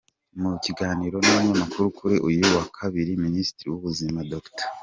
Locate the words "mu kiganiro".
0.41-1.17